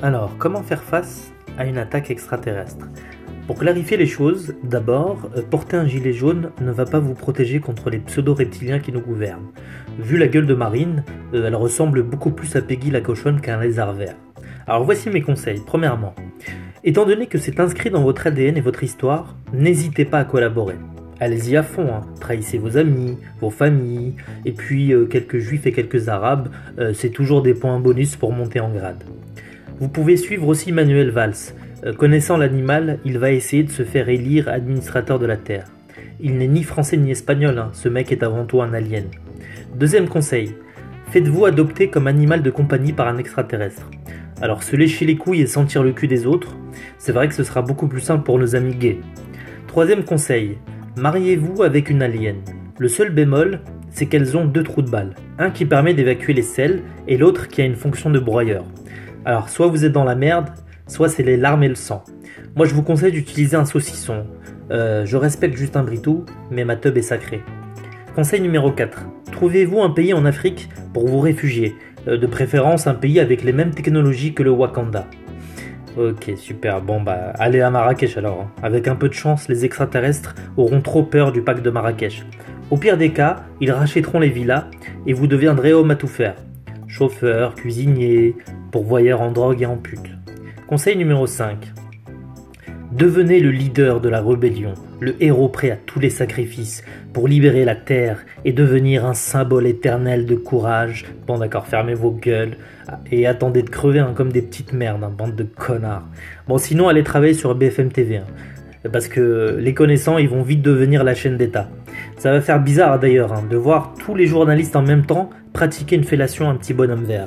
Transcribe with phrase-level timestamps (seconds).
[0.00, 2.86] Alors, comment faire face à une attaque extraterrestre?
[3.48, 7.58] Pour clarifier les choses, d'abord, euh, porter un gilet jaune ne va pas vous protéger
[7.58, 9.48] contre les pseudo-reptiliens qui nous gouvernent.
[9.98, 11.02] Vu la gueule de Marine,
[11.34, 14.14] euh, elle ressemble beaucoup plus à Peggy la cochonne qu'à un lézard vert.
[14.68, 15.62] Alors voici mes conseils.
[15.66, 16.14] Premièrement,
[16.84, 20.76] étant donné que c'est inscrit dans votre ADN et votre histoire, n'hésitez pas à collaborer.
[21.18, 22.06] Allez-y à fond, hein.
[22.20, 26.50] trahissez vos amis, vos familles, et puis euh, quelques juifs et quelques arabes,
[26.94, 29.02] c'est toujours des points bonus pour monter en grade.
[29.80, 31.54] Vous pouvez suivre aussi Manuel Valls.
[31.84, 35.66] Euh, connaissant l'animal, il va essayer de se faire élire administrateur de la Terre.
[36.18, 37.70] Il n'est ni français ni espagnol, hein.
[37.72, 39.04] ce mec est avant tout un alien.
[39.76, 40.56] Deuxième conseil,
[41.12, 43.88] faites-vous adopter comme animal de compagnie par un extraterrestre.
[44.40, 46.56] Alors se lécher les couilles et sentir le cul des autres,
[46.98, 48.98] c'est vrai que ce sera beaucoup plus simple pour nos amis gays.
[49.68, 50.58] Troisième conseil,
[50.96, 52.38] mariez-vous avec une alien.
[52.78, 56.42] Le seul bémol, c'est qu'elles ont deux trous de balle, un qui permet d'évacuer les
[56.42, 58.64] selles et l'autre qui a une fonction de broyeur.
[59.28, 60.48] Alors, soit vous êtes dans la merde,
[60.86, 62.02] soit c'est les larmes et le sang.
[62.56, 64.24] Moi, je vous conseille d'utiliser un saucisson.
[64.70, 67.42] Euh, je respecte Justin Britou, mais ma tub est sacrée.
[68.14, 69.04] Conseil numéro 4.
[69.30, 71.76] Trouvez-vous un pays en Afrique pour vous réfugier?
[72.08, 75.04] Euh, de préférence, un pays avec les mêmes technologies que le Wakanda.
[75.98, 76.80] Ok, super.
[76.80, 78.40] Bon, bah, allez à Marrakech alors.
[78.40, 78.50] Hein.
[78.62, 82.24] Avec un peu de chance, les extraterrestres auront trop peur du pacte de Marrakech.
[82.70, 84.70] Au pire des cas, ils rachèteront les villas
[85.06, 86.34] et vous deviendrez homme à tout faire.
[86.86, 88.34] Chauffeur, cuisinier,
[88.70, 90.10] pourvoyeur en drogue et en pute.
[90.66, 91.72] Conseil numéro 5.
[92.92, 97.66] Devenez le leader de la rébellion, le héros prêt à tous les sacrifices pour libérer
[97.66, 101.04] la terre et devenir un symbole éternel de courage.
[101.26, 102.56] Bon d'accord, fermez vos gueules
[103.12, 106.08] et attendez de crever hein, comme des petites merdes, hein, bande de connards.
[106.48, 108.16] Bon sinon allez travailler sur BFM TV.
[108.16, 108.24] Hein,
[108.90, 111.68] parce que les connaissants ils vont vite devenir la chaîne d'État.
[112.16, 116.04] Ça va faire bizarre d'ailleurs de voir tous les journalistes en même temps pratiquer une
[116.04, 117.26] fellation à un petit bonhomme vert.